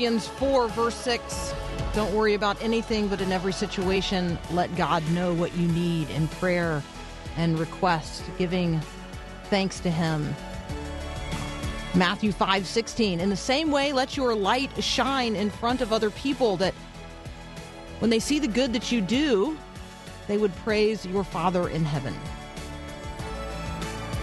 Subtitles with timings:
[0.00, 1.54] Philippians 4, verse 6.
[1.92, 6.26] Don't worry about anything, but in every situation, let God know what you need in
[6.26, 6.82] prayer
[7.36, 8.80] and request, giving
[9.50, 10.34] thanks to Him.
[11.94, 13.20] Matthew 5, 16.
[13.20, 16.72] In the same way, let your light shine in front of other people that
[17.98, 19.58] when they see the good that you do,
[20.28, 22.14] they would praise your Father in heaven.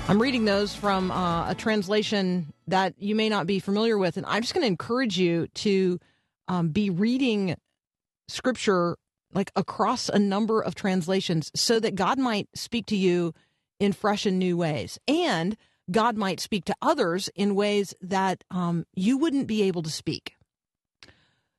[0.07, 4.25] I'm reading those from uh, a translation that you may not be familiar with, and
[4.25, 5.99] I'm just going to encourage you to
[6.47, 7.55] um, be reading
[8.27, 8.97] scripture
[9.33, 13.33] like across a number of translations so that God might speak to you
[13.79, 14.97] in fresh and new ways.
[15.07, 15.57] And
[15.91, 20.35] God might speak to others in ways that um, you wouldn't be able to speak.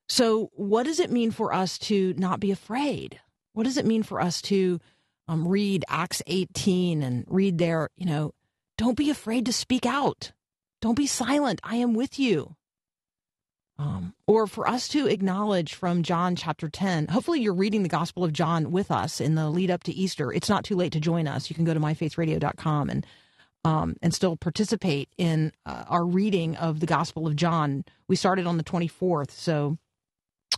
[0.09, 3.21] So, what does it mean for us to not be afraid?
[3.53, 4.81] What does it mean for us to
[5.29, 8.33] um, read Acts 18 and read there, you know,
[8.77, 10.33] don't be afraid to speak out.
[10.81, 11.61] Don't be silent.
[11.65, 12.55] I am with you.
[13.81, 18.25] Um, or for us to acknowledge from John chapter 10, hopefully you're reading the Gospel
[18.25, 20.33] of John with us in the lead up to Easter.
[20.33, 21.49] It's not too late to join us.
[21.49, 23.07] You can go to myfaithradio.com and
[23.65, 27.85] um, and still participate in uh, our reading of the Gospel of John.
[28.07, 29.79] We started on the 24th, so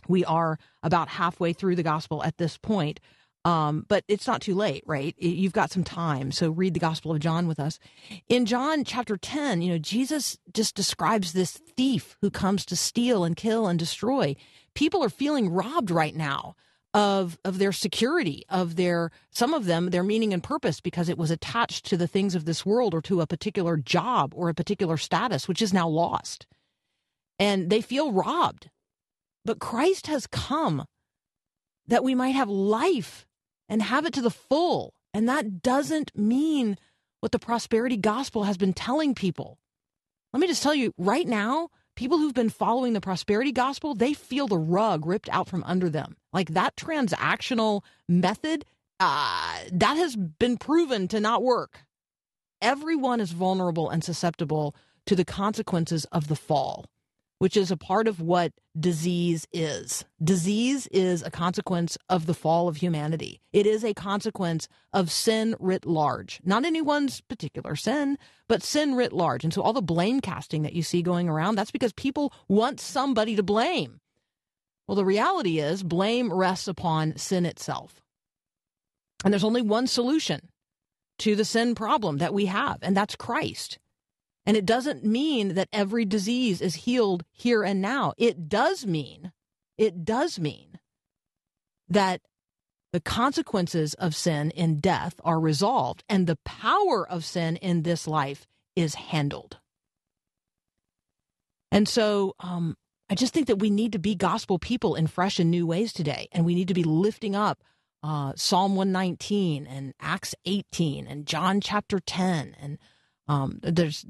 [0.07, 2.99] we are about halfway through the Gospel at this point.
[3.43, 5.15] Um, but it's not too late, right?
[5.17, 6.31] You've got some time.
[6.31, 7.79] So read the Gospel of John with us.
[8.29, 13.23] In John chapter 10, you know, Jesus just describes this thief who comes to steal
[13.23, 14.35] and kill and destroy.
[14.75, 16.55] People are feeling robbed right now
[16.93, 21.17] of of their security, of their some of them their meaning and purpose because it
[21.17, 24.53] was attached to the things of this world or to a particular job or a
[24.53, 26.45] particular status which is now lost.
[27.39, 28.69] And they feel robbed.
[29.45, 30.85] But Christ has come
[31.87, 33.25] that we might have life
[33.71, 34.93] and have it to the full.
[35.13, 36.77] And that doesn't mean
[37.21, 39.57] what the prosperity gospel has been telling people.
[40.33, 44.13] Let me just tell you right now, people who've been following the prosperity gospel, they
[44.13, 46.17] feel the rug ripped out from under them.
[46.33, 48.65] Like that transactional method,
[48.99, 51.85] uh, that has been proven to not work.
[52.61, 56.85] Everyone is vulnerable and susceptible to the consequences of the fall
[57.41, 60.05] which is a part of what disease is.
[60.23, 63.41] Disease is a consequence of the fall of humanity.
[63.51, 69.11] It is a consequence of sin writ large, not anyone's particular sin, but sin writ
[69.11, 69.43] large.
[69.43, 72.79] And so all the blame casting that you see going around, that's because people want
[72.79, 74.01] somebody to blame.
[74.87, 78.03] Well, the reality is blame rests upon sin itself.
[79.25, 80.49] And there's only one solution
[81.17, 83.79] to the sin problem that we have, and that's Christ.
[84.51, 88.11] And it doesn't mean that every disease is healed here and now.
[88.17, 89.31] It does mean,
[89.77, 90.77] it does mean
[91.87, 92.19] that
[92.91, 98.09] the consequences of sin in death are resolved and the power of sin in this
[98.09, 98.45] life
[98.75, 99.59] is handled.
[101.71, 102.75] And so um,
[103.09, 105.93] I just think that we need to be gospel people in fresh and new ways
[105.93, 106.27] today.
[106.33, 107.63] And we need to be lifting up
[108.03, 112.57] uh, Psalm 119 and Acts 18 and John chapter 10.
[112.59, 112.79] And
[113.29, 114.05] um, there's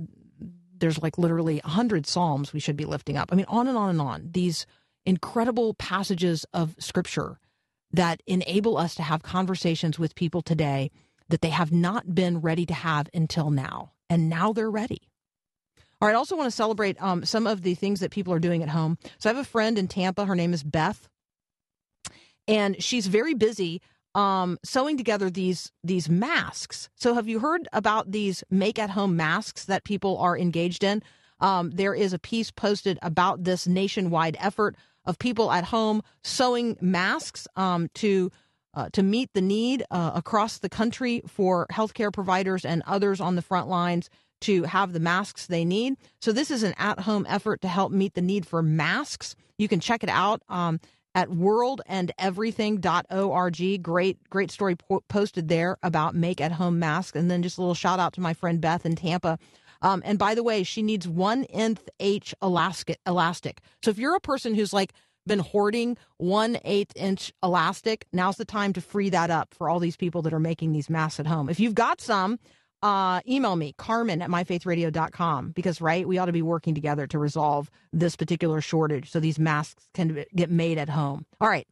[0.82, 3.30] there's like literally a hundred psalms we should be lifting up.
[3.32, 4.30] I mean, on and on and on.
[4.32, 4.66] These
[5.06, 7.40] incredible passages of scripture
[7.94, 10.92] that enable us to have conversations with people today
[11.30, 15.10] that they have not been ready to have until now, and now they're ready.
[16.02, 18.40] All right, I also want to celebrate um, some of the things that people are
[18.40, 18.98] doing at home.
[19.20, 20.26] So I have a friend in Tampa.
[20.26, 21.08] Her name is Beth,
[22.48, 23.82] and she's very busy
[24.16, 26.90] um, sewing together these these masks.
[26.96, 31.02] So, have you heard about these make at home masks that people are engaged in?
[31.40, 34.76] Um, there is a piece posted about this nationwide effort
[35.06, 38.32] of people at home sewing masks um, to
[38.74, 43.36] uh, to meet the need uh, across the country for healthcare providers and others on
[43.36, 44.10] the front lines
[44.42, 45.96] to have the masks they need.
[46.22, 49.36] So this is an at-home effort to help meet the need for masks.
[49.58, 50.42] You can check it out.
[50.50, 50.80] Um,
[51.16, 53.84] at worldandeverything.org.
[53.84, 57.18] Great, great story po- posted there about make at home masks.
[57.18, 59.38] And then just a little shout out to my friend Beth in Tampa.
[59.82, 63.62] Um, and by the way, she needs one nth H elastic, elastic.
[63.84, 64.94] So if you're a person who's like
[65.28, 69.80] been hoarding one eighth inch elastic, now's the time to free that up for all
[69.80, 71.50] these people that are making these masks at home.
[71.50, 72.40] If you've got some,
[72.82, 77.20] uh, email me, carmen at myfaithradio.com, because, right, we ought to be working together to
[77.20, 81.26] resolve this particular shortage so these masks can get made at home.
[81.40, 81.68] All right.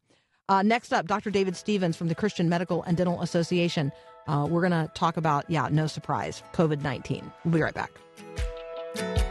[0.47, 1.29] Uh, next up, Dr.
[1.29, 3.91] David Stevens from the Christian Medical and Dental Association.
[4.27, 7.31] Uh, we're going to talk about, yeah, no surprise, COVID 19.
[7.45, 9.28] We'll be right back.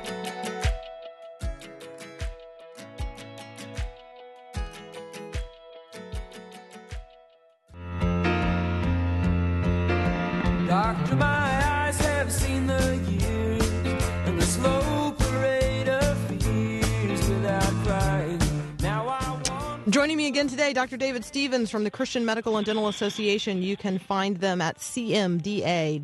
[20.19, 20.97] Me again today, Dr.
[20.97, 23.63] David Stevens from the Christian Medical and Dental Association.
[23.63, 26.03] You can find them at cmda.org.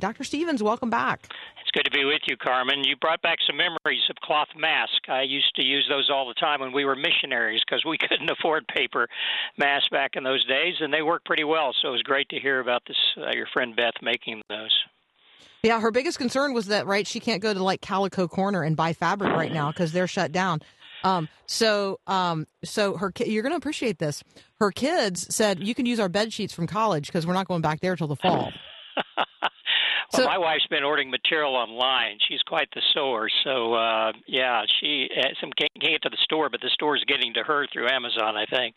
[0.00, 0.24] Dr.
[0.24, 1.26] Stevens, welcome back
[1.62, 2.84] It's good to be with you, Carmen.
[2.84, 5.08] You brought back some memories of cloth masks.
[5.08, 8.28] I used to use those all the time when we were missionaries because we couldn't
[8.28, 9.08] afford paper
[9.56, 11.74] masks back in those days, and they worked pretty well.
[11.80, 12.98] So it was great to hear about this.
[13.16, 14.84] Uh, your friend Beth making those.
[15.62, 18.76] Yeah, her biggest concern was that right she can't go to like Calico Corner and
[18.76, 20.60] buy fabric right now because they're shut down.
[21.06, 24.22] Um, so, um, so her you're going to appreciate this.
[24.58, 27.62] Her kids said you can use our bed sheets from college because we're not going
[27.62, 28.52] back there till the fall.
[30.12, 32.18] Well, so, my wife's been ordering material online.
[32.28, 36.18] She's quite the sewer, so uh, yeah, she uh, some can't, can't get to the
[36.22, 38.76] store, but the store is getting to her through Amazon, I think.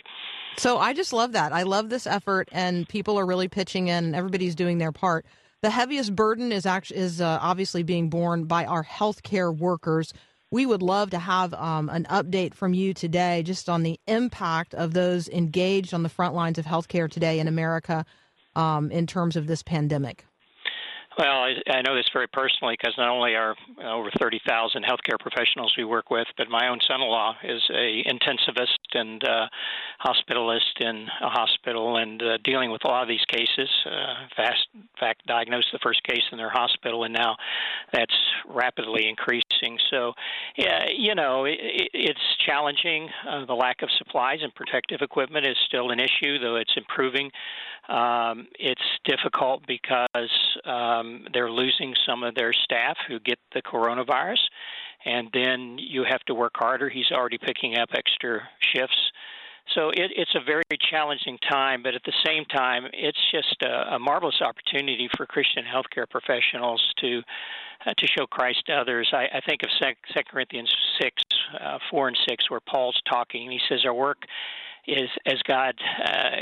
[0.58, 1.54] So I just love that.
[1.54, 5.24] I love this effort, and people are really pitching in, and everybody's doing their part.
[5.62, 10.14] The heaviest burden is actually is uh, obviously being borne by our healthcare workers.
[10.52, 14.74] We would love to have um, an update from you today, just on the impact
[14.74, 18.04] of those engaged on the front lines of healthcare today in America,
[18.56, 20.26] um, in terms of this pandemic.
[21.20, 25.74] Well, I, I know this very personally because not only are over 30,000 healthcare professionals
[25.78, 29.48] we work with, but my own son-in-law is a intensivist and uh,
[30.02, 33.70] hospitalist in a hospital and uh, dealing with a lot of these cases.
[33.86, 37.36] Uh, fast, in fact, diagnosed the first case in their hospital, and now
[37.92, 38.16] that's
[38.48, 39.78] rapidly increasing.
[39.92, 40.14] So,
[40.56, 41.58] yeah, you know, it,
[41.94, 43.10] it's challenging.
[43.30, 47.30] Uh, the lack of supplies and protective equipment is still an issue, though it's improving.
[47.90, 50.30] Um, it's difficult because
[50.64, 54.44] um, they're losing some of their staff who get the coronavirus,
[55.06, 55.60] and then
[55.94, 56.88] you have to work harder.
[56.90, 58.34] He's already picking up extra
[58.74, 59.02] shifts.
[59.76, 63.96] So it, it's a very challenging time, but at the same time, it's just a,
[63.96, 67.22] a marvelous opportunity for Christian healthcare professionals to
[67.86, 69.08] uh, to show Christ to others.
[69.14, 71.14] I, I think of Second Corinthians six,
[71.62, 74.22] uh, four and six, where Paul's talking, and he says, "Our work
[74.88, 76.42] is as God uh,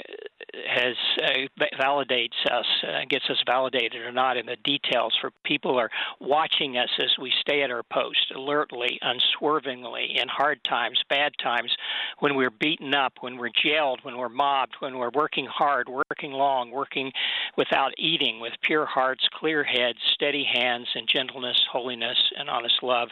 [0.69, 5.13] has uh, validates us, uh, gets us validated or not in the details.
[5.19, 5.89] For people are
[6.19, 11.75] watching us as we stay at our post, alertly, unswervingly, in hard times, bad times,
[12.19, 16.31] when we're beaten up, when we're jailed, when we're mobbed, when we're working hard, working
[16.31, 17.11] long, working
[17.57, 23.09] without eating, with pure hearts, clear heads, steady hands, and gentleness, holiness, and honest love.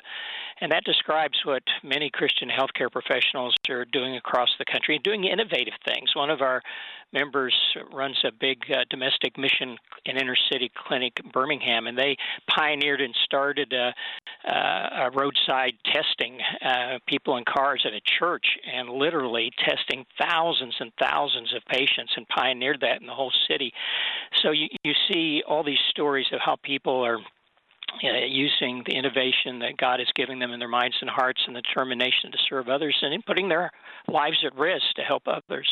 [0.61, 5.25] And that describes what many Christian healthcare professionals are doing across the country, and doing
[5.25, 6.15] innovative things.
[6.15, 6.61] One of our
[7.11, 7.53] members
[7.93, 12.15] runs a big uh, domestic mission and inner city clinic in Birmingham, and they
[12.47, 13.93] pioneered and started a,
[14.49, 20.91] a roadside testing uh, people in cars at a church, and literally testing thousands and
[20.99, 23.71] thousands of patients, and pioneered that in the whole city.
[24.41, 27.19] So you, you see all these stories of how people are
[28.01, 31.61] using the innovation that God is giving them in their minds and hearts and the
[31.61, 33.71] determination to serve others and in putting their
[34.07, 35.67] lives at risk to help others.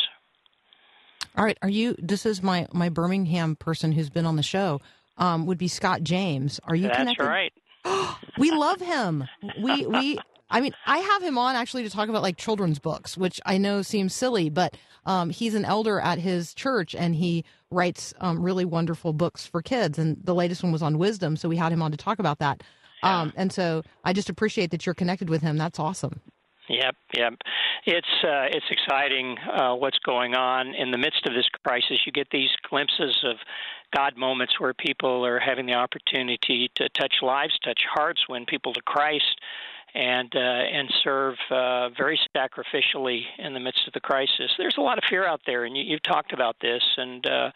[1.36, 1.96] All right, are you?
[1.98, 4.82] This is my my Birmingham person who's been on the show.
[5.18, 6.60] Um, would be Scott James.
[6.64, 7.26] Are you That's connected?
[7.26, 7.54] right.
[8.38, 9.26] we love him.
[9.62, 10.20] We we.
[10.54, 13.58] I mean, I have him on actually to talk about like children's books, which I
[13.58, 18.40] know seems silly, but um, he's an elder at his church and he writes um,
[18.40, 19.98] really wonderful books for kids.
[19.98, 22.38] And the latest one was on wisdom, so we had him on to talk about
[22.38, 22.62] that.
[23.02, 23.22] Yeah.
[23.22, 25.58] Um, and so I just appreciate that you're connected with him.
[25.58, 26.22] That's awesome.
[26.70, 27.34] Yep, yep.
[27.86, 32.00] It's uh, it's exciting uh, what's going on in the midst of this crisis.
[32.06, 33.36] You get these glimpses of
[33.94, 38.72] God moments where people are having the opportunity to touch lives, touch hearts, win people
[38.74, 39.42] to Christ,
[39.96, 44.52] and uh, and serve uh, very sacrificially in the midst of the crisis.
[44.58, 46.82] There's a lot of fear out there, and you, you've talked about this.
[46.98, 47.52] And uh,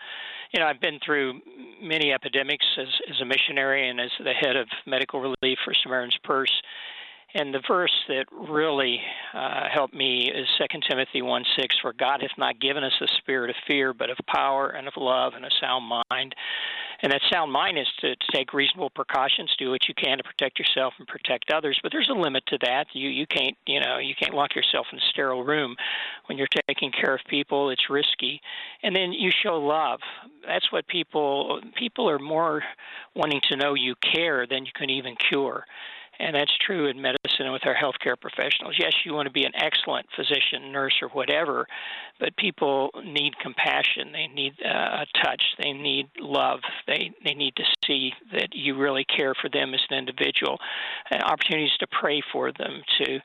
[0.54, 1.42] you know, I've been through
[1.82, 6.18] many epidemics as as a missionary and as the head of medical relief for Samaritan's
[6.24, 6.62] Purse
[7.34, 9.00] And the verse that really
[9.34, 13.08] uh, helped me is 2 Timothy 1 6, For God hath not given us a
[13.18, 16.36] spirit of fear, but of power and of love and a sound mind.
[17.02, 20.24] And that sound mind is to, to take reasonable precautions, do what you can to
[20.24, 21.80] protect yourself and protect others.
[21.84, 22.88] But there's a limit to that.
[22.94, 25.76] You you can't you know you can't lock yourself in a sterile room
[26.26, 27.70] when you're taking care of people.
[27.70, 28.42] It's risky.
[28.82, 30.00] And then you show love.
[30.48, 32.64] That's what people people are more
[33.16, 35.66] wanting to know you care than you can even cure.
[36.20, 38.76] And that's true in medicine and with our healthcare professionals.
[38.80, 41.68] Yes, you want to be an excellent physician, nurse, or whatever,
[42.20, 44.12] but people need compassion.
[44.12, 45.44] They need uh, a touch.
[45.62, 46.60] They need love.
[46.88, 50.58] They they need to see that you really care for them as an individual.
[51.12, 53.20] And opportunities to pray for them, to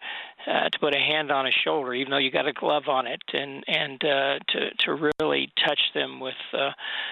[0.47, 3.07] uh, to put a hand on a shoulder, even though you got a glove on
[3.07, 6.71] it, and and uh, to to really touch them with uh,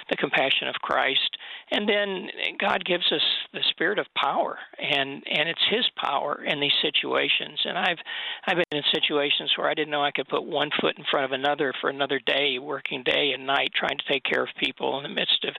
[0.09, 1.37] the compassion of Christ.
[1.73, 3.23] And then God gives us
[3.53, 7.61] the spirit of power, and and it's His power in these situations.
[7.65, 7.99] And I've
[8.47, 11.27] I've been in situations where I didn't know I could put one foot in front
[11.27, 14.97] of another for another day, working day and night, trying to take care of people
[14.99, 15.55] in the midst of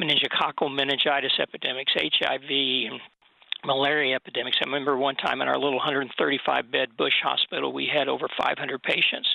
[0.00, 2.50] meningococcal meningitis epidemics, HIV,
[2.90, 3.00] and
[3.64, 4.58] malaria epidemics.
[4.60, 8.82] I remember one time in our little 135 bed Bush hospital, we had over 500
[8.82, 9.28] patients,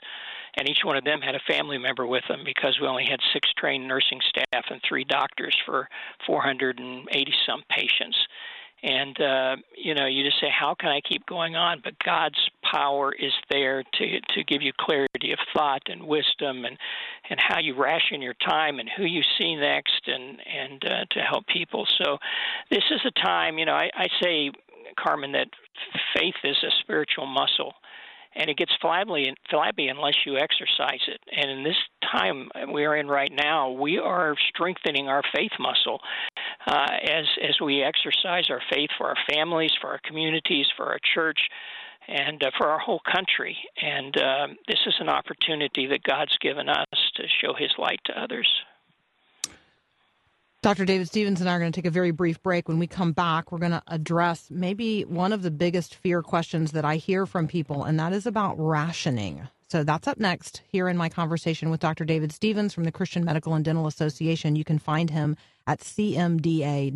[0.57, 3.19] and each one of them had a family member with them because we only had
[3.33, 5.87] six trained nursing staff and three doctors for
[6.25, 8.17] 480 some patients.
[8.85, 12.37] And uh, you know, you just say, "How can I keep going on?" But God's
[12.71, 16.77] power is there to to give you clarity of thought and wisdom, and
[17.31, 21.19] and how you ration your time and who you see next, and and uh, to
[21.21, 21.87] help people.
[21.97, 22.19] So,
[22.69, 23.57] this is a time.
[23.57, 24.51] You know, I, I say,
[24.99, 25.47] Carmen, that
[26.15, 27.73] faith is a spiritual muscle
[28.35, 31.21] and it gets flabby, flabby unless you exercise it.
[31.35, 31.77] And in this
[32.11, 35.99] time we are in right now, we are strengthening our faith muscle
[36.67, 40.99] uh, as as we exercise our faith for our families, for our communities, for our
[41.13, 41.39] church.
[42.07, 43.57] And uh, for our whole country.
[43.81, 48.21] And uh, this is an opportunity that God's given us to show His light to
[48.21, 48.47] others.
[50.65, 50.83] Dr.
[50.83, 52.67] David Stevens and I are going to take a very brief break.
[52.67, 56.71] When we come back, we're going to address maybe one of the biggest fear questions
[56.71, 59.47] that I hear from people, and that is about rationing.
[59.69, 62.03] So that's up next here in my conversation with Dr.
[62.03, 64.55] David Stevens from the Christian Medical and Dental Association.
[64.55, 66.95] You can find him at cmda.org.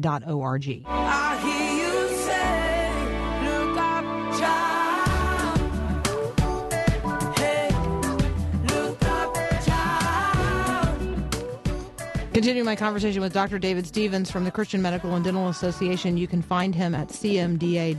[12.39, 13.60] Continuing my conversation with Dr.
[13.60, 16.15] David Stevens from the Christian Medical and Dental Association.
[16.15, 17.98] You can find him at cmda.org.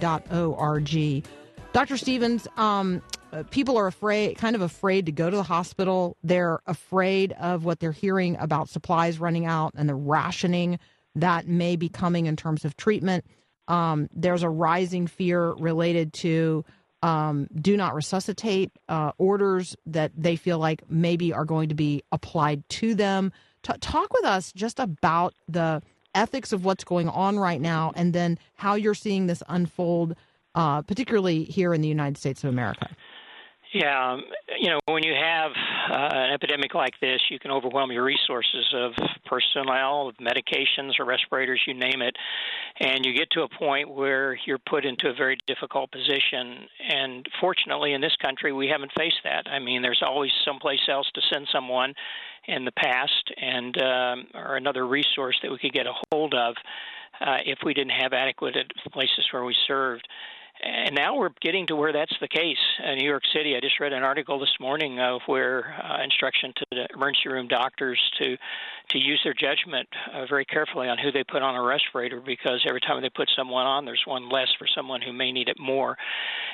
[1.74, 1.96] Dr.
[1.98, 3.02] Stevens, um,
[3.50, 6.16] people are afraid, kind of afraid to go to the hospital.
[6.24, 10.78] They're afraid of what they're hearing about supplies running out and the rationing
[11.16, 13.26] that may be coming in terms of treatment.
[13.68, 16.64] Um, there's a rising fear related to
[17.02, 22.04] um, do not resuscitate uh, orders that they feel like maybe are going to be
[22.10, 23.32] applied to them.
[23.62, 25.82] T- talk with us just about the
[26.14, 30.16] ethics of what's going on right now and then how you're seeing this unfold,
[30.54, 32.88] uh, particularly here in the United States of America.
[33.72, 34.24] Yeah, um,
[34.58, 38.66] you know, when you have uh, an epidemic like this, you can overwhelm your resources
[38.74, 38.92] of
[39.26, 42.16] personnel, of medications, or respirators, you name it,
[42.80, 46.66] and you get to a point where you're put into a very difficult position.
[46.88, 49.46] And fortunately, in this country, we haven't faced that.
[49.48, 51.94] I mean, there's always someplace else to send someone
[52.48, 56.56] in the past, and um, or another resource that we could get a hold of
[57.20, 58.56] uh, if we didn't have adequate
[58.92, 60.08] places where we served.
[60.62, 62.58] And now we're getting to where that's the case.
[62.84, 66.52] In New York City, I just read an article this morning of where uh, instruction
[66.56, 68.36] to the emergency room doctors to
[68.90, 72.64] to use their judgment uh, very carefully on who they put on a respirator because
[72.68, 75.58] every time they put someone on, there's one less for someone who may need it
[75.60, 75.96] more.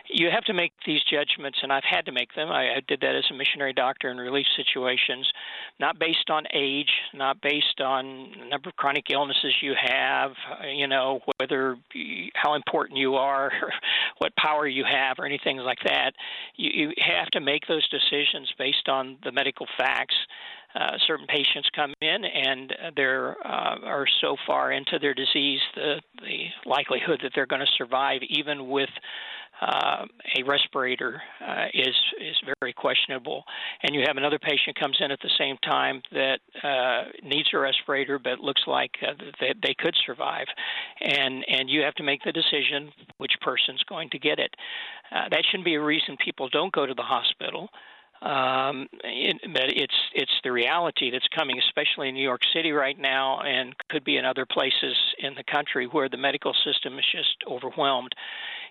[0.09, 2.51] You have to make these judgments, and I've had to make them.
[2.51, 5.27] I, I did that as a missionary doctor in relief situations,
[5.81, 10.67] not based on age, not based on the number of chronic illnesses you have, uh,
[10.67, 11.77] you know, whether
[12.35, 13.51] how important you are
[14.19, 16.13] what power you have or anything like that.
[16.57, 20.15] You, you have to make those decisions based on the medical facts.
[20.75, 26.03] Uh, certain patients come in and they're uh, are so far into their disease, the
[26.21, 28.91] the likelihood that they're going to survive, even with
[29.61, 30.05] uh,
[30.37, 33.45] a respirator uh, is is very questionable.
[33.83, 37.59] And you have another patient comes in at the same time that uh, needs a
[37.59, 40.47] respirator, but looks like uh, they, they could survive.
[41.01, 44.55] And and you have to make the decision which person's going to get it.
[45.11, 47.69] Uh, that shouldn't be a reason people don't go to the hospital.
[48.23, 52.99] Um, it, but it's it's the reality that's coming, especially in New York City right
[52.99, 57.05] now, and could be in other places in the country where the medical system is
[57.13, 58.15] just overwhelmed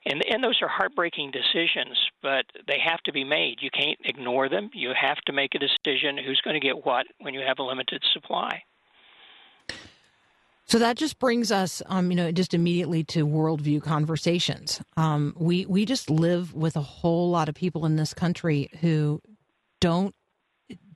[0.05, 3.57] And and those are heartbreaking decisions, but they have to be made.
[3.61, 4.69] You can't ignore them.
[4.73, 7.63] You have to make a decision who's going to get what when you have a
[7.63, 8.63] limited supply.
[10.67, 14.81] So that just brings us, um, you know, just immediately to worldview conversations.
[14.97, 19.21] Um, we we just live with a whole lot of people in this country who
[19.79, 20.15] don't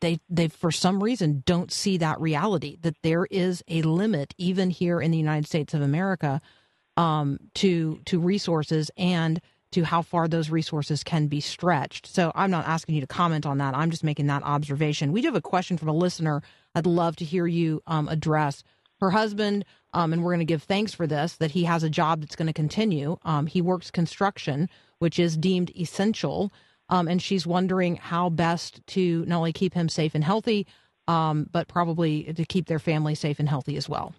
[0.01, 4.69] they they for some reason don't see that reality that there is a limit even
[4.69, 6.41] here in the United States of America
[6.97, 12.07] um, to to resources and to how far those resources can be stretched.
[12.07, 13.75] So I'm not asking you to comment on that.
[13.75, 15.11] I'm just making that observation.
[15.11, 16.41] We do have a question from a listener.
[16.73, 18.63] I'd love to hear you um, address
[18.99, 21.89] her husband, um, and we're going to give thanks for this, that he has a
[21.89, 23.17] job that's going to continue.
[23.23, 26.51] Um, he works construction, which is deemed essential.
[26.89, 30.67] Um, and she's wondering how best to not only keep him safe and healthy,
[31.07, 34.13] um, but probably to keep their family safe and healthy as well.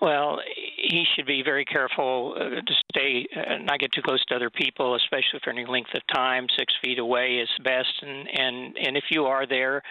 [0.00, 0.38] Well,
[0.76, 4.48] he should be very careful uh, to stay, uh, not get too close to other
[4.48, 6.46] people, especially for any length of time.
[6.56, 9.82] Six feet away is best, and and and if you are there,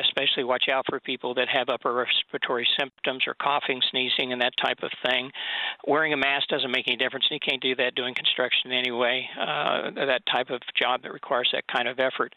[0.00, 4.52] especially watch out for people that have upper respiratory symptoms or coughing, sneezing, and that
[4.62, 5.30] type of thing.
[5.86, 9.28] Wearing a mask doesn't make any difference, and you can't do that doing construction anyway.
[9.38, 12.34] Uh, that type of job that requires that kind of effort.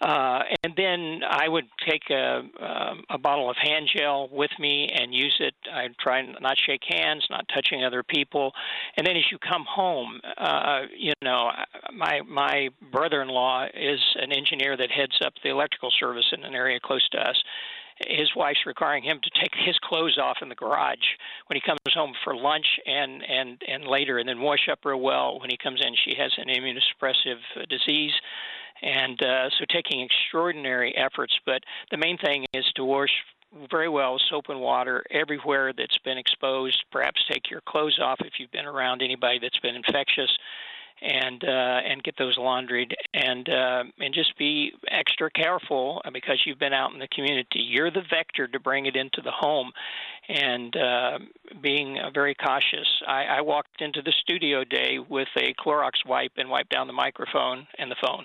[0.00, 4.88] Uh, and then I would take a, um, a bottle of hand gel with me
[4.92, 5.54] and use it.
[5.72, 8.52] I try not shake hands, not touching other people.
[8.96, 11.50] And then as you come home, uh, you know,
[11.94, 16.80] my my brother-in-law is an engineer that heads up the electrical service in an area
[16.82, 17.36] close to us.
[18.06, 21.06] His wife's requiring him to take his clothes off in the garage
[21.46, 25.00] when he comes home for lunch and and and later, and then wash up real
[25.00, 25.94] well when he comes in.
[26.04, 28.12] She has an immunosuppressive disease,
[28.82, 31.38] and uh, so taking extraordinary efforts.
[31.46, 33.10] But the main thing is to wash
[33.70, 36.82] very well soap and water everywhere that's been exposed.
[36.90, 40.30] Perhaps take your clothes off if you've been around anybody that's been infectious,
[41.02, 46.58] and uh, and get those laundried and uh, and just be extra careful because you've
[46.58, 47.60] been out in the community.
[47.60, 49.72] You're the vector to bring it into the home,
[50.28, 51.18] and uh,
[51.60, 52.86] being uh, very cautious.
[53.06, 56.92] I, I walked into the studio day with a Clorox wipe and wiped down the
[56.92, 58.24] microphone and the phone.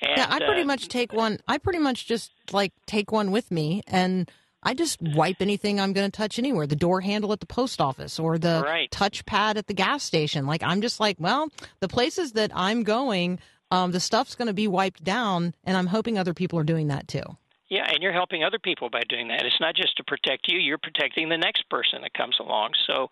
[0.00, 1.38] and, yeah, I pretty uh, much take one.
[1.46, 4.30] I pretty much just like take one with me and
[4.62, 6.66] I just wipe anything I'm going to touch anywhere.
[6.66, 8.90] The door handle at the post office or the right.
[8.90, 10.46] touchpad at the gas station.
[10.46, 11.48] Like I'm just like, well,
[11.80, 15.86] the places that I'm going, um, the stuff's going to be wiped down, and I'm
[15.86, 17.24] hoping other people are doing that too.
[17.68, 19.46] Yeah, and you're helping other people by doing that.
[19.46, 22.72] It's not just to protect you; you're protecting the next person that comes along.
[22.86, 23.08] So,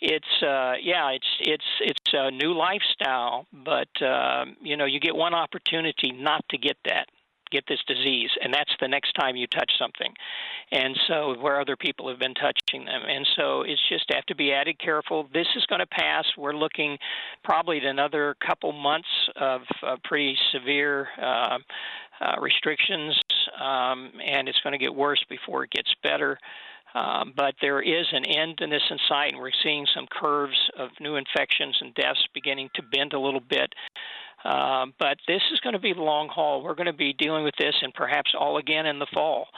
[0.00, 5.14] it's uh, yeah, it's it's it's a new lifestyle, but uh, you know, you get
[5.14, 7.06] one opportunity not to get that
[7.50, 10.12] get this disease, and that's the next time you touch something.
[10.72, 13.02] And so, where other people have been touching them.
[13.08, 15.28] And so, it's just have to be added careful.
[15.32, 16.24] This is going to pass.
[16.36, 16.98] We're looking
[17.44, 21.58] probably at another couple months of uh, pretty severe uh,
[22.20, 23.18] uh, restrictions,
[23.60, 26.38] um, and it's going to get worse before it gets better.
[26.94, 30.58] Um, but there is an end to this in sight, and we're seeing some curves
[30.76, 33.72] of new infections and deaths beginning to bend a little bit.
[34.44, 36.62] Um, but this is going to be long haul.
[36.62, 39.48] We're going to be dealing with this and perhaps all again in the fall.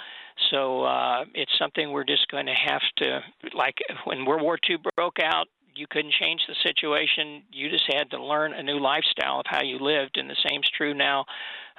[0.50, 3.20] So uh, it's something we're just going to have to,
[3.54, 7.42] like when World War II broke out, you couldn't change the situation.
[7.50, 10.16] You just had to learn a new lifestyle of how you lived.
[10.16, 11.24] And the same's true now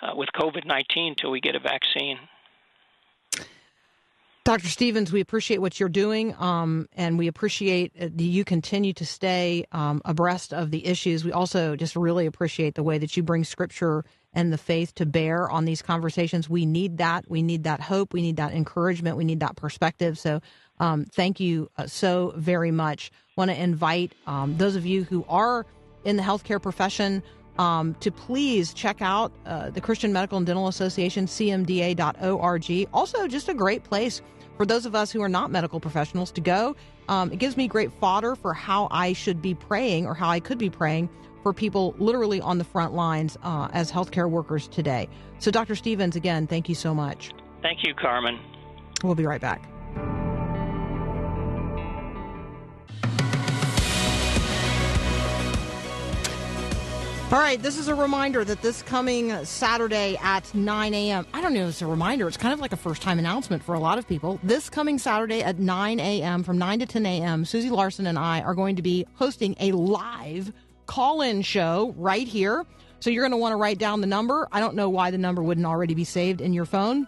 [0.02, 2.18] uh, with COVID 19 until we get a vaccine.
[4.46, 4.68] Dr.
[4.68, 9.66] Stevens, we appreciate what you're doing, um, and we appreciate that you continue to stay
[9.72, 11.24] um, abreast of the issues.
[11.24, 14.04] We also just really appreciate the way that you bring Scripture
[14.34, 16.50] and the faith to bear on these conversations.
[16.50, 17.24] We need that.
[17.30, 18.12] We need that hope.
[18.12, 19.16] We need that encouragement.
[19.16, 20.20] We need that perspective.
[20.20, 20.42] So,
[20.78, 23.12] um, thank you uh, so very much.
[23.38, 25.66] Want to invite um, those of you who are
[26.04, 27.24] in the healthcare profession
[27.58, 32.88] um, to please check out uh, the Christian Medical and Dental Association, cmda.org.
[32.94, 34.22] Also, just a great place
[34.58, 36.76] for those of us who are not medical professionals to go.
[37.10, 40.40] Um, it gives me great fodder for how I should be praying or how I
[40.40, 41.10] could be praying
[41.42, 45.10] for people literally on the front lines uh, as healthcare workers today.
[45.40, 45.76] So, Dr.
[45.76, 47.32] Stevens, again, thank you so much.
[47.62, 48.40] Thank you, Carmen.
[49.04, 49.73] We'll be right back.
[57.34, 61.26] All right, this is a reminder that this coming Saturday at 9 a.m.
[61.34, 63.64] I don't know if it's a reminder, it's kind of like a first time announcement
[63.64, 64.40] for a lot of people.
[64.44, 68.42] This coming Saturday at 9 a.m., from 9 to 10 a.m., Susie Larson and I
[68.42, 70.54] are going to be hosting a live
[70.86, 72.68] call in show right here.
[73.00, 74.48] So you're going to want to write down the number.
[74.52, 77.08] I don't know why the number wouldn't already be saved in your phone.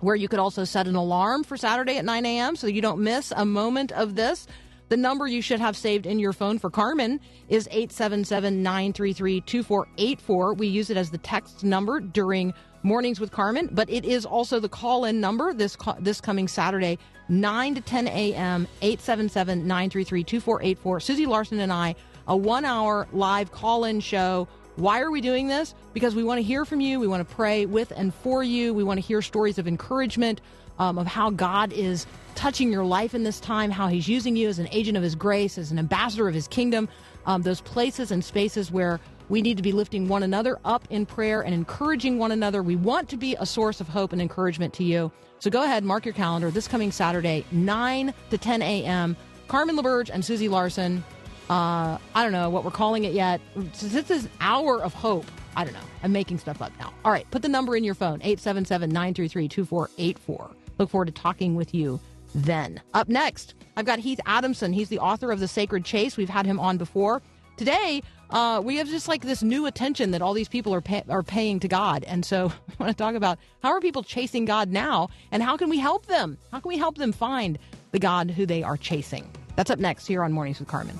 [0.00, 2.56] Where you could also set an alarm for Saturday at 9 a.m.
[2.56, 4.46] so you don't miss a moment of this.
[4.88, 10.54] The number you should have saved in your phone for Carmen is 877 933 2484.
[10.54, 14.58] We use it as the text number during Mornings with Carmen, but it is also
[14.58, 21.00] the call in number this, this coming Saturday, 9 to 10 a.m., 877 933 2484.
[21.00, 21.94] Susie Larson and I,
[22.26, 24.48] a one hour live call in show.
[24.76, 25.74] Why are we doing this?
[25.92, 26.98] Because we want to hear from you.
[26.98, 28.74] We want to pray with and for you.
[28.74, 30.40] We want to hear stories of encouragement,
[30.78, 34.48] um, of how God is touching your life in this time, how He's using you
[34.48, 36.88] as an agent of His grace, as an ambassador of His kingdom,
[37.26, 41.06] um, those places and spaces where we need to be lifting one another up in
[41.06, 42.62] prayer and encouraging one another.
[42.62, 45.10] We want to be a source of hope and encouragement to you.
[45.38, 49.16] So go ahead, mark your calendar this coming Saturday, 9 to 10 a.m.
[49.48, 51.04] Carmen LaBerge and Susie Larson.
[51.50, 53.40] Uh, I don't know what we're calling it yet.
[53.56, 55.26] This is Hour of Hope.
[55.56, 55.80] I don't know.
[56.02, 56.92] I'm making stuff up now.
[57.04, 60.61] All right, put the number in your phone 877 933 2484.
[60.82, 62.00] Look forward to talking with you
[62.34, 62.82] then.
[62.92, 64.72] Up next, I've got Heath Adamson.
[64.72, 66.16] He's the author of The Sacred Chase.
[66.16, 67.22] We've had him on before.
[67.56, 71.04] Today, uh, we have just like this new attention that all these people are pay-
[71.08, 74.44] are paying to God, and so I want to talk about how are people chasing
[74.44, 76.36] God now, and how can we help them?
[76.50, 77.60] How can we help them find
[77.92, 79.30] the God who they are chasing?
[79.54, 80.98] That's up next here on Mornings with Carmen.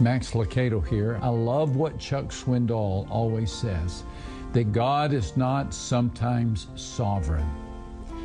[0.00, 1.20] Max Lucado here.
[1.22, 4.02] I love what Chuck Swindoll always says
[4.54, 7.48] that God is not sometimes sovereign,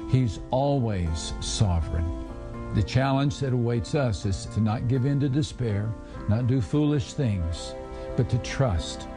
[0.09, 2.25] He's always sovereign.
[2.75, 5.91] The challenge that awaits us is to not give in to despair,
[6.27, 7.73] not do foolish things,
[8.15, 9.07] but to trust.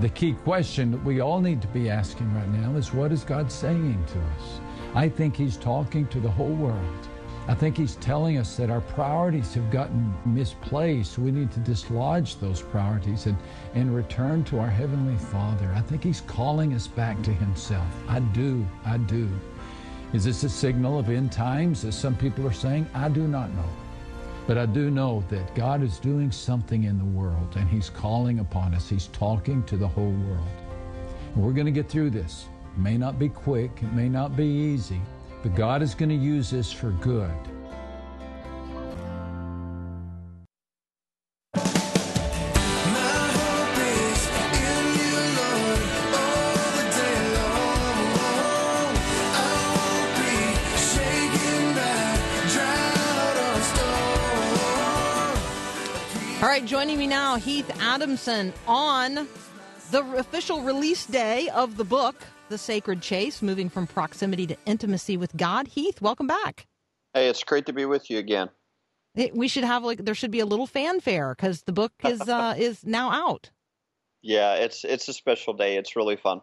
[0.00, 3.22] The key question that we all need to be asking right now is what is
[3.22, 4.60] God saying to us?
[4.94, 7.08] I think He's talking to the whole world.
[7.50, 11.18] I think he's telling us that our priorities have gotten misplaced.
[11.18, 13.36] We need to dislodge those priorities and,
[13.74, 15.68] and return to our Heavenly Father.
[15.74, 17.88] I think he's calling us back to himself.
[18.06, 18.64] I do.
[18.84, 19.28] I do.
[20.12, 22.88] Is this a signal of end times, as some people are saying?
[22.94, 23.68] I do not know.
[24.46, 28.38] But I do know that God is doing something in the world and he's calling
[28.38, 28.88] upon us.
[28.88, 30.46] He's talking to the whole world.
[31.34, 32.46] We're going to get through this.
[32.76, 35.00] It may not be quick, it may not be easy.
[35.42, 37.30] But God is going to use this for good.
[56.42, 59.28] All right, joining me now, Heath Adamson on
[59.90, 62.16] the official release day of the book,
[62.50, 65.68] the sacred chase, moving from proximity to intimacy with God.
[65.68, 66.66] Heath, welcome back.
[67.14, 68.50] Hey, it's great to be with you again.
[69.14, 72.20] It, we should have like there should be a little fanfare because the book is
[72.20, 73.50] uh, is now out.
[74.20, 75.76] Yeah, it's it's a special day.
[75.76, 76.42] It's really fun.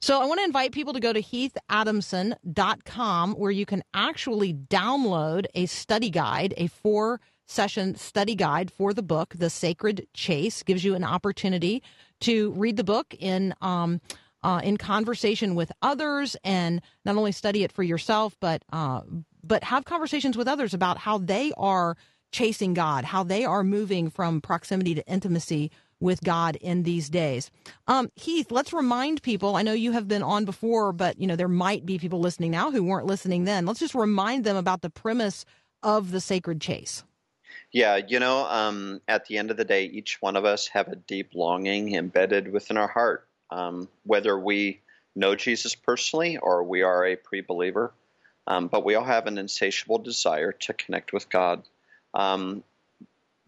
[0.00, 5.46] So I want to invite people to go to heathadamson.com where you can actually download
[5.54, 10.62] a study guide, a four session study guide for the book, The Sacred Chase.
[10.62, 11.82] Gives you an opportunity
[12.20, 14.00] to read the book in um,
[14.44, 19.00] uh, in conversation with others, and not only study it for yourself, but uh,
[19.42, 21.96] but have conversations with others about how they are
[22.30, 27.50] chasing God, how they are moving from proximity to intimacy with God in these days.
[27.86, 29.56] Um, Heath, let's remind people.
[29.56, 32.50] I know you have been on before, but you know there might be people listening
[32.50, 33.64] now who weren't listening then.
[33.64, 35.46] Let's just remind them about the premise
[35.82, 37.02] of the sacred chase.
[37.72, 40.88] Yeah, you know, um, at the end of the day, each one of us have
[40.88, 44.80] a deep longing embedded within our heart um, whether we
[45.14, 47.92] know Jesus personally or we are a pre believer.
[48.46, 51.62] Um, but we all have an insatiable desire to connect with God.
[52.12, 52.62] Um,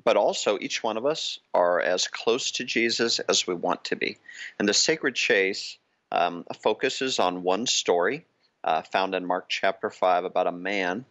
[0.04, 3.96] but also, each one of us are as close to Jesus as we want to
[3.96, 4.18] be.
[4.58, 5.76] And the Sacred Chase
[6.12, 8.24] um, focuses on one story
[8.66, 11.04] uh, found in Mark chapter 5 about a man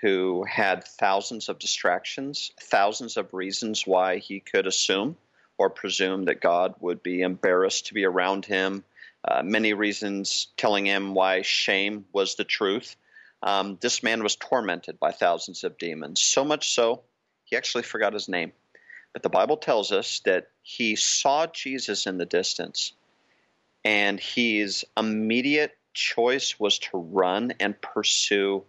[0.00, 5.16] who had thousands of distractions, thousands of reasons why he could assume
[5.60, 8.82] or presume that God would be embarrassed to be around him.
[9.22, 12.96] Uh, many reasons telling him why shame was the truth.
[13.42, 17.02] Um, this man was tormented by thousands of demons, so much so
[17.44, 18.52] he actually forgot his name.
[19.12, 22.94] But the Bible tells us that he saw Jesus in the distance,
[23.84, 28.64] and his immediate choice was to run and pursue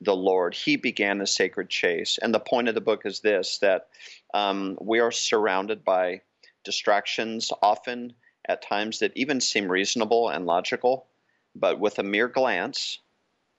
[0.00, 0.54] the Lord.
[0.54, 2.18] He began the sacred chase.
[2.22, 3.88] And the point of the book is this that
[4.32, 6.22] um, we are surrounded by
[6.64, 8.14] distractions, often
[8.48, 11.06] at times that even seem reasonable and logical,
[11.54, 12.98] but with a mere glance,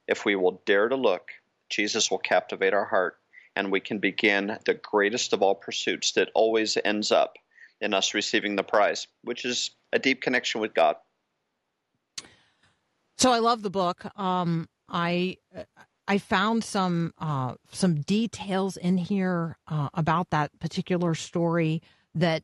[0.07, 1.31] if we will dare to look,
[1.69, 3.17] Jesus will captivate our heart
[3.55, 7.37] and we can begin the greatest of all pursuits that always ends up
[7.79, 10.95] in us receiving the prize, which is a deep connection with God.
[13.17, 14.05] So I love the book.
[14.17, 15.37] Um, I
[16.07, 21.81] I found some uh, some details in here uh, about that particular story
[22.15, 22.43] that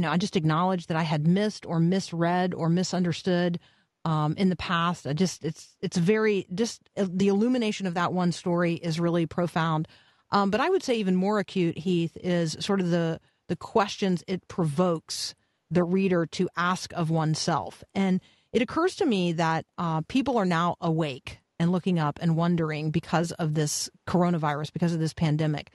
[0.00, 3.60] you know I just acknowledged that I had missed or misread or misunderstood
[4.06, 5.06] um, in the past.
[5.06, 9.26] I just it's it's very just uh, the illumination of that one story is really
[9.26, 9.88] profound.
[10.30, 14.24] Um, but I would say even more acute, Heath, is sort of the the questions
[14.26, 15.34] it provokes
[15.70, 17.84] the reader to ask of oneself.
[17.94, 18.22] And
[18.54, 22.90] it occurs to me that uh, people are now awake and looking up and wondering
[22.90, 25.70] because of this coronavirus, because of this pandemic.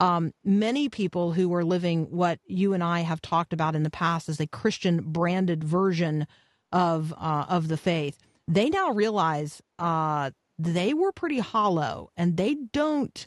[0.00, 3.90] Um, many people who are living what you and I have talked about in the
[3.90, 6.26] past as a Christian branded version
[6.72, 12.54] of uh, of the faith, they now realize uh, they were pretty hollow, and they
[12.72, 13.26] don't.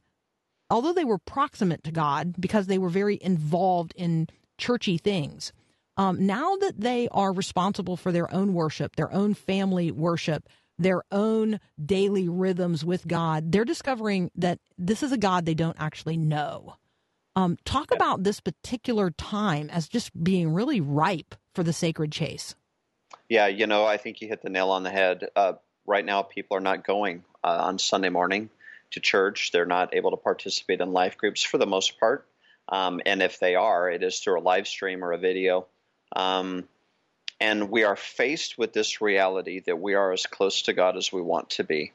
[0.69, 5.53] Although they were proximate to God because they were very involved in churchy things,
[5.97, 11.03] um, now that they are responsible for their own worship, their own family worship, their
[11.11, 16.17] own daily rhythms with God, they're discovering that this is a God they don't actually
[16.17, 16.75] know.
[17.35, 22.55] Um, talk about this particular time as just being really ripe for the sacred chase.
[23.27, 25.27] Yeah, you know, I think you hit the nail on the head.
[25.35, 25.53] Uh,
[25.85, 28.49] right now, people are not going uh, on Sunday morning
[28.91, 29.51] to church.
[29.51, 32.27] They're not able to participate in life groups for the most part.
[32.69, 35.67] Um, and if they are, it is through a live stream or a video.
[36.15, 36.67] Um,
[37.39, 41.11] and we are faced with this reality that we are as close to God as
[41.11, 41.91] we want to be.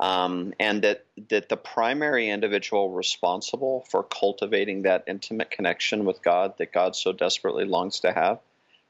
[0.00, 6.58] Um, and that, that the primary individual responsible for cultivating that intimate connection with God
[6.58, 8.40] that God so desperately longs to have,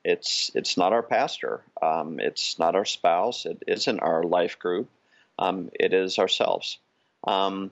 [0.04, 4.88] it's, it's not our pastor, um, it's not our spouse, it isn't our life group,
[5.38, 6.78] um, it is ourselves.
[7.24, 7.70] Um,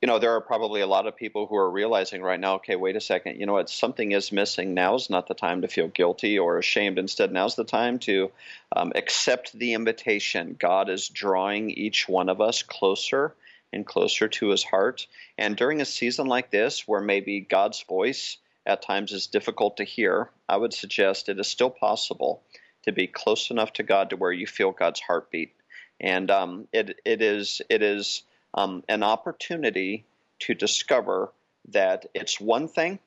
[0.00, 2.76] you know, there are probably a lot of people who are realizing right now, okay,
[2.76, 4.72] wait a second, you know what, something is missing.
[4.72, 6.98] Now's not the time to feel guilty or ashamed.
[6.98, 8.30] Instead, now's the time to
[8.74, 10.56] um, accept the invitation.
[10.58, 13.34] God is drawing each one of us closer
[13.72, 15.06] and closer to his heart.
[15.36, 19.84] And during a season like this, where maybe God's voice at times is difficult to
[19.84, 22.42] hear, I would suggest it is still possible
[22.84, 25.54] to be close enough to God to where you feel God's heartbeat.
[26.00, 28.22] And um, it, it is, it is,
[28.54, 30.04] um, an opportunity
[30.40, 31.32] to discover
[31.68, 32.98] that it's one thing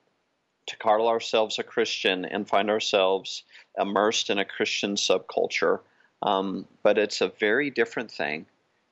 [0.66, 3.42] to call ourselves a Christian and find ourselves
[3.78, 5.80] immersed in a Christian subculture,
[6.22, 8.46] um, but it's a very different thing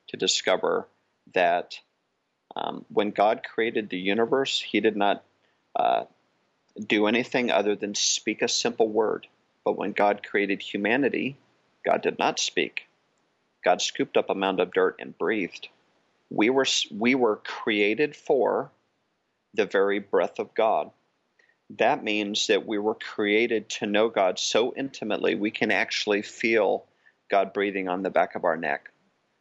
[0.09, 0.87] to discover
[1.33, 1.79] that
[2.55, 5.23] um, when God created the universe, He did not
[5.75, 6.03] uh,
[6.85, 9.27] do anything other than speak a simple word.
[9.63, 11.37] But when God created humanity,
[11.85, 12.87] God did not speak.
[13.63, 15.69] God scooped up a mound of dirt and breathed
[16.31, 18.71] we were we were created for
[19.53, 20.89] the very breath of God.
[21.77, 26.85] That means that we were created to know God so intimately we can actually feel
[27.29, 28.89] God breathing on the back of our neck.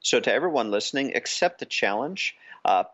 [0.00, 2.36] So, to everyone listening, accept the challenge.
[2.64, 2.84] Uh,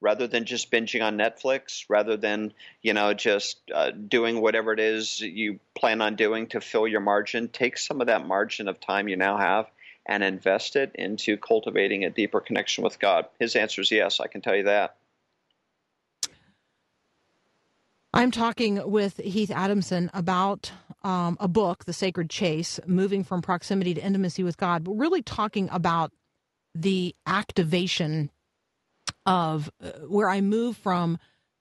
[0.00, 4.80] rather than just binging on Netflix, rather than you know just uh, doing whatever it
[4.80, 8.78] is you plan on doing to fill your margin, take some of that margin of
[8.78, 9.66] time you now have
[10.08, 13.26] and invest it into cultivating a deeper connection with God?
[13.38, 14.96] His answer is yes, I can tell you that.
[18.14, 20.72] I'm talking with Heath Adamson about
[21.04, 25.22] um, a book, The Sacred Chase, moving from proximity to intimacy with God, but really
[25.22, 26.12] talking about
[26.74, 28.30] the activation
[29.26, 31.18] of uh, where I move from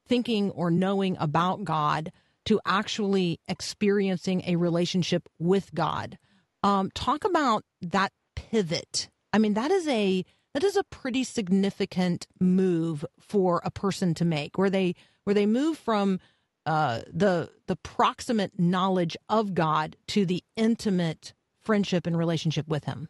[0.08, 2.14] thinking or knowing about God
[2.46, 6.18] to actually experiencing a relationship with God.
[6.64, 8.14] Um, talk about that
[8.58, 9.08] pivot.
[9.32, 14.26] I mean, that is a that is a pretty significant move for a person to
[14.26, 16.20] make, where they where they move from
[16.66, 23.10] uh, the the proximate knowledge of God to the intimate friendship and relationship with Him.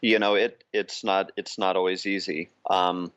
[0.00, 2.48] You know, it it's not it's not always easy.
[2.68, 3.12] Um,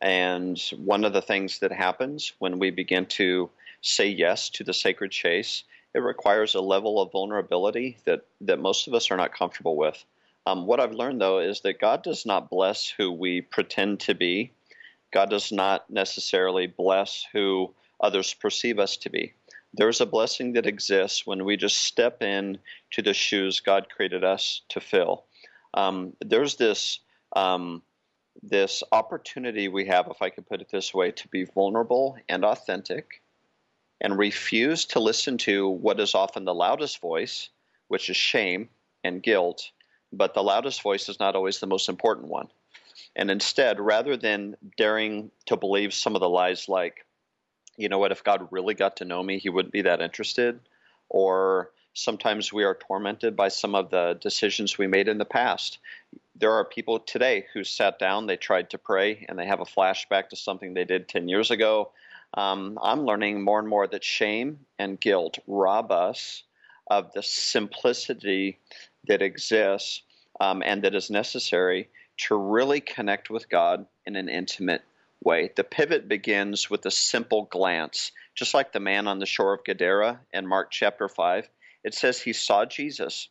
[0.00, 3.50] and one of the things that happens when we begin to
[3.82, 8.88] say yes to the sacred chase, it requires a level of vulnerability that that most
[8.88, 10.02] of us are not comfortable with.
[10.46, 14.14] Um, what I've learned, though, is that God does not bless who we pretend to
[14.14, 14.52] be.
[15.12, 19.32] God does not necessarily bless who others perceive us to be.
[19.72, 22.58] There's a blessing that exists when we just step in
[22.92, 25.24] to the shoes God created us to fill.
[25.72, 27.00] Um, there's this
[27.34, 27.82] um,
[28.42, 32.44] this opportunity we have, if I could put it this way, to be vulnerable and
[32.44, 33.22] authentic,
[34.00, 37.48] and refuse to listen to what is often the loudest voice,
[37.88, 38.68] which is shame
[39.02, 39.70] and guilt,
[40.16, 42.48] but the loudest voice is not always the most important one.
[43.16, 47.06] And instead, rather than daring to believe some of the lies like,
[47.76, 50.60] you know what, if God really got to know me, he wouldn't be that interested,
[51.08, 55.78] or, Sometimes we are tormented by some of the decisions we made in the past.
[56.34, 59.64] There are people today who sat down, they tried to pray, and they have a
[59.64, 61.92] flashback to something they did 10 years ago.
[62.36, 66.42] Um, I'm learning more and more that shame and guilt rob us
[66.88, 68.58] of the simplicity
[69.08, 70.02] that exists
[70.40, 74.82] um, and that is necessary to really connect with God in an intimate
[75.22, 75.50] way.
[75.56, 79.64] The pivot begins with a simple glance, just like the man on the shore of
[79.64, 81.48] Gadara in Mark chapter 5.
[81.82, 83.28] It says he saw Jesus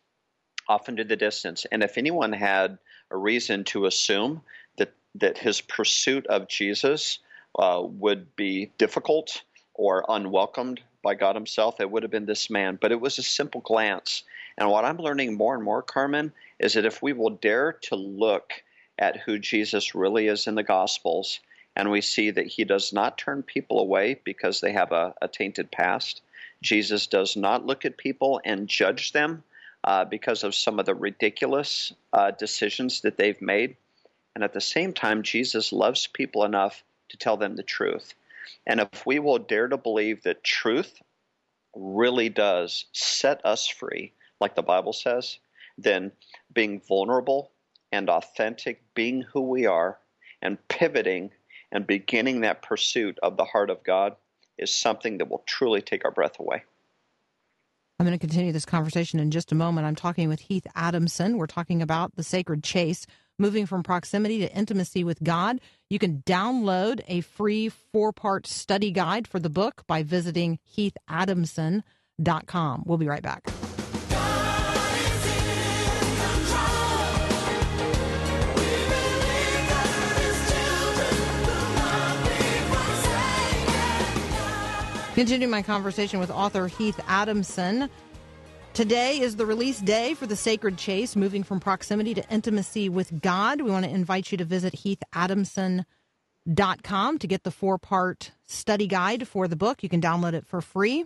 [0.68, 1.66] off into the distance.
[1.72, 2.78] And if anyone had
[3.12, 4.42] a reason to assume
[4.78, 7.20] that, that his pursuit of Jesus
[7.58, 12.78] uh, would be difficult or unwelcomed by God Himself, it would have been this man.
[12.80, 14.24] But it was a simple glance.
[14.58, 17.96] And what I'm learning more and more, Carmen, is that if we will dare to
[17.96, 18.64] look
[19.00, 21.40] at who Jesus really is in the Gospels,
[21.76, 25.28] and we see that He does not turn people away because they have a, a
[25.28, 26.22] tainted past,
[26.62, 29.44] Jesus does not look at people and judge them
[29.84, 33.76] uh, because of some of the ridiculous uh, decisions that they've made.
[34.36, 38.14] And at the same time, Jesus loves people enough to tell them the truth.
[38.66, 41.02] And if we will dare to believe that truth
[41.76, 45.40] really does set us free, like the Bible says,
[45.78, 46.12] then
[46.54, 47.52] being vulnerable
[47.92, 49.98] and authentic, being who we are,
[50.42, 51.32] and pivoting
[51.72, 54.18] and beginning that pursuit of the heart of God
[54.58, 56.64] is something that will truly take our breath away.
[58.00, 59.88] I'm going to continue this conversation in just a moment.
[59.88, 61.38] I'm talking with Heath Adamson.
[61.38, 63.08] We're talking about the sacred chase,
[63.40, 65.62] moving from proximity to intimacy with God.
[65.90, 72.84] You can download a free four part study guide for the book by visiting heathadamson.com.
[72.86, 73.44] We'll be right back.
[85.14, 87.88] Continuing my conversation with author Heath Adamson.
[88.74, 93.22] Today is the release day for The Sacred Chase, moving from proximity to intimacy with
[93.22, 93.62] God.
[93.62, 99.28] We want to invite you to visit heathadamson.com to get the four part study guide
[99.28, 99.84] for the book.
[99.84, 101.06] You can download it for free.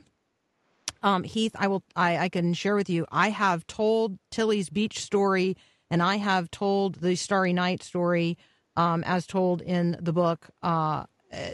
[1.04, 1.84] Um, Heath, I will.
[1.93, 3.06] I, I can share with you.
[3.12, 5.58] I have told Tilly's beach story,
[5.91, 8.38] and I have told the Starry Night story,
[8.78, 11.04] um, as told in the book, uh,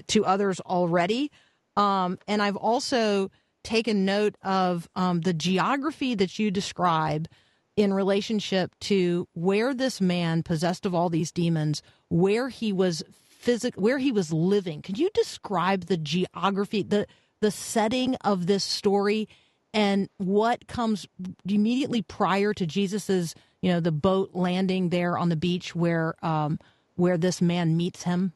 [0.05, 1.31] to others already.
[1.75, 3.31] Um, and I've also
[3.63, 7.27] taken note of um, the geography that you describe
[7.75, 13.73] in relationship to where this man possessed of all these demons, where he was physic,
[13.75, 14.81] where he was living.
[14.81, 17.07] Can you describe the geography, the
[17.41, 19.27] the setting of this story,
[19.73, 21.07] and what comes
[21.45, 26.59] immediately prior to Jesus's, you know, the boat landing there on the beach where um,
[26.95, 28.33] where this man meets him?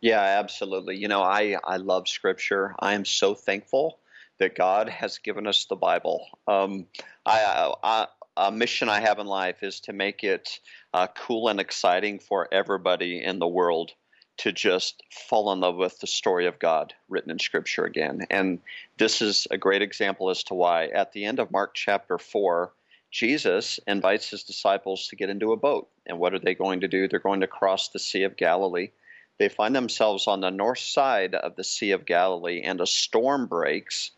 [0.00, 0.96] Yeah, absolutely.
[0.96, 2.74] You know, I, I love scripture.
[2.78, 3.98] I am so thankful
[4.38, 6.26] that God has given us the Bible.
[6.46, 6.86] Um,
[7.26, 8.06] I, I,
[8.36, 10.60] a mission I have in life is to make it
[10.94, 13.92] uh, cool and exciting for everybody in the world
[14.38, 18.24] to just fall in love with the story of God written in Scripture again.
[18.30, 18.60] And
[18.96, 20.86] this is a great example as to why.
[20.86, 22.70] At the end of Mark chapter 4,
[23.10, 25.88] Jesus invites his disciples to get into a boat.
[26.06, 27.08] And what are they going to do?
[27.08, 28.90] They're going to cross the Sea of Galilee
[29.38, 33.46] they find themselves on the north side of the Sea of Galilee, and a storm
[33.46, 34.10] breaks.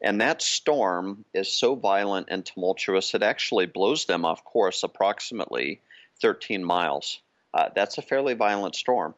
[0.00, 5.80] And that storm is so violent and tumultuous, it actually blows them off course approximately
[6.20, 7.20] 13 miles.
[7.52, 9.14] Uh, that's a fairly violent storm.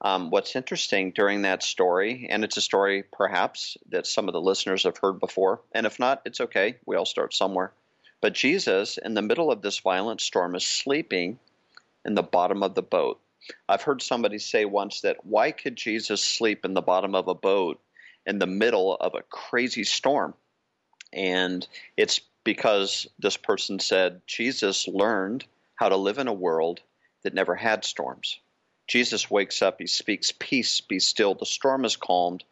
[0.00, 4.40] Um, what's interesting during that story, and it's a story perhaps that some of the
[4.40, 6.76] listeners have heard before, and if not, it's okay.
[6.86, 7.72] We all start somewhere.
[8.20, 11.38] But Jesus, in the middle of this violent storm, is sleeping
[12.04, 13.20] in the bottom of the boat.
[13.68, 17.34] I've heard somebody say once that why could Jesus sleep in the bottom of a
[17.34, 17.80] boat
[18.26, 20.34] in the middle of a crazy storm?
[21.12, 26.80] And it's because this person said Jesus learned how to live in a world
[27.22, 28.38] that never had storms.
[28.88, 31.34] Jesus wakes up, he speaks, Peace, be still.
[31.34, 32.44] The storm is calmed.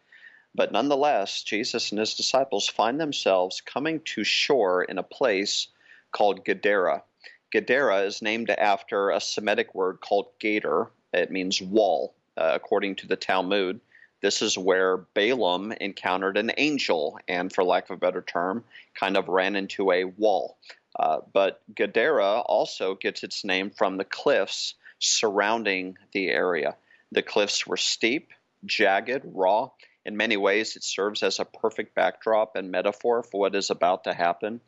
[0.55, 5.69] But nonetheless, Jesus and his disciples find themselves coming to shore in a place
[6.13, 7.05] called Gadara.
[7.53, 10.89] Gadara is named after a Semitic word called Gader.
[11.13, 13.81] It means wall, uh, according to the Talmud.
[14.23, 19.17] This is where Balaam encountered an angel and, for lack of a better term, kind
[19.17, 20.59] of ran into a wall.
[20.99, 26.77] Uh, but Gadara also gets its name from the cliffs surrounding the area.
[27.13, 28.33] The cliffs were steep,
[28.65, 29.71] jagged, raw.
[30.05, 34.05] In many ways, it serves as a perfect backdrop and metaphor for what is about
[34.05, 34.61] to happen.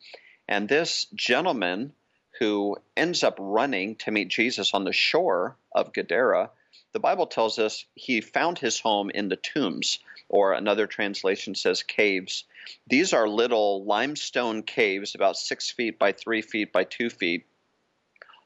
[0.47, 1.93] And this gentleman
[2.39, 6.51] who ends up running to meet Jesus on the shore of Gadara,
[6.93, 11.83] the Bible tells us he found his home in the tombs or another translation says
[11.83, 12.45] caves.
[12.87, 17.45] These are little limestone caves, about six feet by three feet by two feet,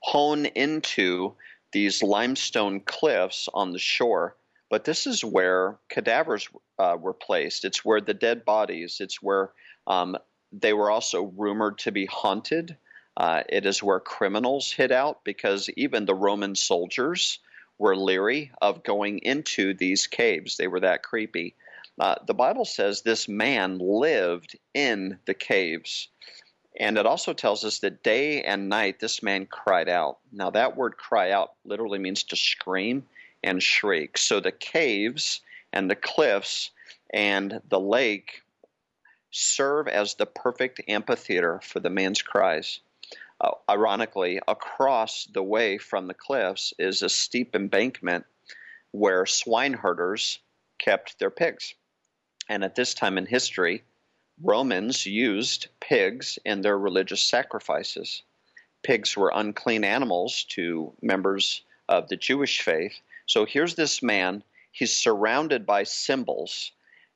[0.03, 1.35] hewn into
[1.71, 4.35] these limestone cliffs on the shore.
[4.69, 7.63] But this is where cadavers uh, were placed.
[7.65, 9.51] It's where the dead bodies, it's where
[9.85, 10.17] um,
[10.51, 12.77] they were also rumored to be haunted.
[13.17, 17.39] Uh, it is where criminals hid out because even the Roman soldiers
[17.79, 20.57] were leery of going into these caves.
[20.57, 21.55] They were that creepy.
[21.99, 26.09] Uh, the Bible says this man lived in the caves.
[26.79, 30.19] And it also tells us that day and night this man cried out.
[30.31, 33.07] Now, that word cry out literally means to scream
[33.43, 34.19] and shriek.
[34.19, 35.41] So the caves
[35.73, 36.69] and the cliffs
[37.11, 38.43] and the lake
[39.31, 42.79] serve as the perfect amphitheater for the man's cries.
[43.39, 48.25] Uh, ironically, across the way from the cliffs is a steep embankment
[48.91, 50.39] where swineherders
[50.79, 51.75] kept their pigs.
[52.49, 53.83] And at this time in history,
[54.41, 58.23] Romans used pigs in their religious sacrifices.
[58.83, 62.99] Pigs were unclean animals to members of the Jewish faith.
[63.25, 66.71] So here's this man, he's surrounded by symbols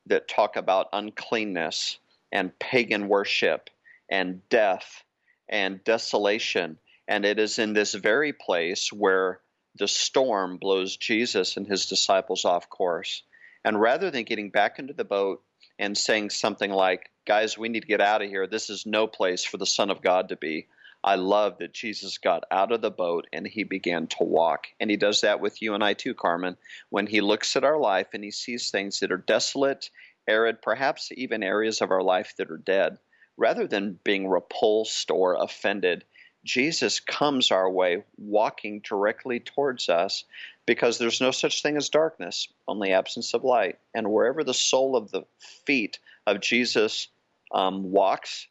[0.06, 1.98] that talk about uncleanness
[2.32, 3.70] and pagan worship
[4.08, 5.04] and death
[5.52, 6.78] and desolation.
[7.06, 9.40] And it is in this very place where
[9.76, 13.22] the storm blows Jesus and his disciples off course.
[13.64, 15.42] And rather than getting back into the boat
[15.78, 19.06] and saying something like, guys, we need to get out of here, this is no
[19.06, 20.66] place for the Son of God to be,
[21.04, 24.68] I love that Jesus got out of the boat and he began to walk.
[24.80, 26.56] And he does that with you and I too, Carmen,
[26.90, 29.90] when he looks at our life and he sees things that are desolate,
[30.28, 32.98] arid, perhaps even areas of our life that are dead.
[33.36, 36.04] Rather than being repulsed or offended,
[36.44, 40.24] Jesus comes our way, walking directly towards us,
[40.66, 43.78] because there's no such thing as darkness, only absence of light.
[43.94, 45.22] And wherever the sole of the
[45.66, 47.08] feet of Jesus
[47.52, 48.46] um, walks,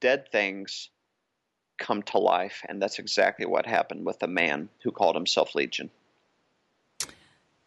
[0.00, 0.90] dead things
[1.78, 2.62] come to life.
[2.68, 5.90] And that's exactly what happened with the man who called himself Legion.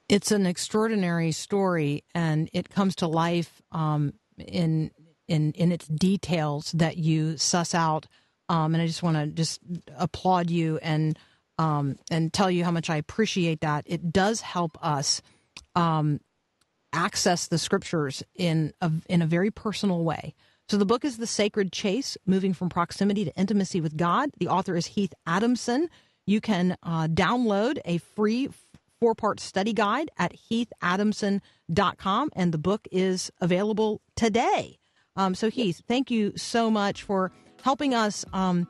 [0.07, 4.91] It's an extraordinary story, and it comes to life um, in
[5.29, 8.07] in in its details that you suss out.
[8.49, 9.61] Um, and I just want to just
[9.95, 11.17] applaud you and
[11.57, 13.83] um, and tell you how much I appreciate that.
[13.85, 15.21] It does help us
[15.75, 16.19] um,
[16.93, 20.33] access the scriptures in a, in a very personal way.
[20.69, 24.29] So the book is The Sacred Chase Moving from Proximity to Intimacy with God.
[24.39, 25.89] The author is Heath Adamson.
[26.25, 28.49] You can uh, download a free
[28.99, 34.78] four part study guide at heathadamson.com, and the book is available today.
[35.19, 37.29] Um, so, Heath, thank you so much for
[37.61, 38.65] helping us um,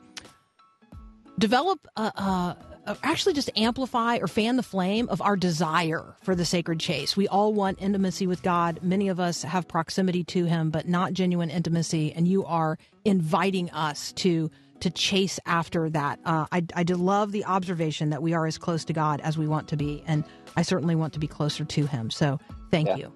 [1.38, 6.34] develop a, a uh, actually just amplify or fan the flame of our desire for
[6.34, 7.16] the sacred chase.
[7.16, 8.80] We all want intimacy with God.
[8.82, 12.12] Many of us have proximity to Him, but not genuine intimacy.
[12.12, 16.18] And you are inviting us to to chase after that.
[16.24, 19.38] Uh, I, I did love the observation that we are as close to God as
[19.38, 20.24] we want to be, and
[20.56, 22.10] I certainly want to be closer to Him.
[22.10, 22.40] So
[22.72, 22.96] thank yeah.
[22.96, 23.12] you.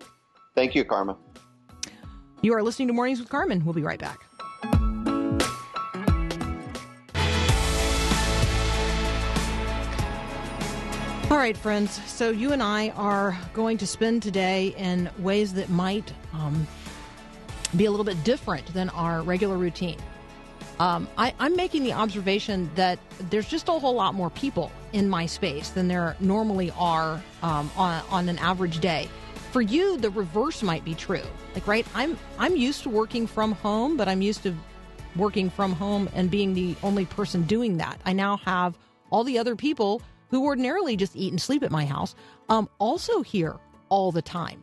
[0.55, 1.17] Thank you, Carmen.
[2.45, 3.65] You are listening to Mornings with Carmen.
[3.65, 4.27] We'll be right back.
[11.31, 11.99] All right, friends.
[12.05, 16.67] So you and I are going to spend today in ways that might um,
[17.77, 19.97] be a little bit different than our regular routine.
[20.79, 22.99] Um, I, I'm making the observation that
[23.31, 27.71] there's just a whole lot more people in my space than there normally are um,
[27.75, 29.09] on, on an average day.
[29.55, 31.23] For you, the reverse might be true.
[31.55, 31.87] Like, right?
[31.95, 34.53] I'm I'm used to working from home, but I'm used to
[35.15, 38.01] working from home and being the only person doing that.
[38.05, 38.77] I now have
[39.13, 42.17] all the other people who ordinarily just eat and sleep at my house,
[42.49, 43.55] um, also here
[43.91, 44.61] all the time.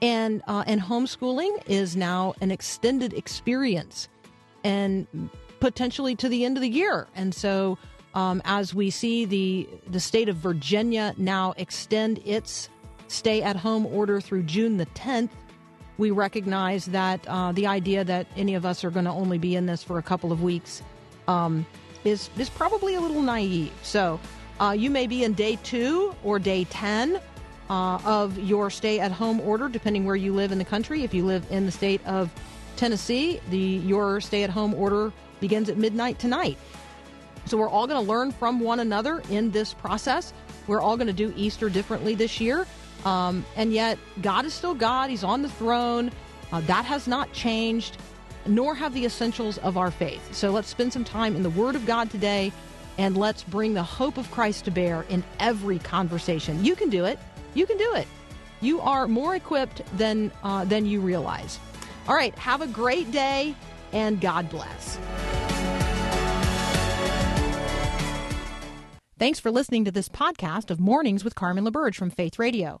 [0.00, 4.08] And uh, and homeschooling is now an extended experience,
[4.64, 5.06] and
[5.60, 7.06] potentially to the end of the year.
[7.14, 7.78] And so,
[8.14, 12.68] um, as we see the the state of Virginia now extend its
[13.12, 15.30] stay at home order through June the 10th,
[15.98, 19.56] we recognize that uh, the idea that any of us are going to only be
[19.56, 20.82] in this for a couple of weeks
[21.28, 21.66] um,
[22.04, 23.72] is is probably a little naive.
[23.82, 24.18] So
[24.58, 27.20] uh, you may be in day two or day 10
[27.70, 31.04] uh, of your stay at home order, depending where you live in the country.
[31.04, 32.30] If you live in the state of
[32.76, 36.58] Tennessee, the your stay at home order begins at midnight tonight.
[37.46, 40.32] So we're all going to learn from one another in this process.
[40.66, 42.66] We're all going to do Easter differently this year.
[43.04, 45.10] Um, and yet, God is still God.
[45.10, 46.10] He's on the throne.
[46.52, 47.96] Uh, that has not changed,
[48.46, 50.34] nor have the essentials of our faith.
[50.34, 52.52] So let's spend some time in the Word of God today
[52.98, 56.62] and let's bring the hope of Christ to bear in every conversation.
[56.64, 57.18] You can do it.
[57.54, 58.06] You can do it.
[58.60, 61.58] You are more equipped than uh, than you realize.
[62.06, 63.54] All right, have a great day
[63.92, 64.98] and God bless.
[69.18, 72.80] Thanks for listening to this podcast of Mornings with Carmen LaBerge from Faith Radio.